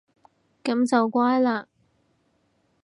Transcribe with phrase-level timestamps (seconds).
[0.63, 1.67] 噉就乖嘞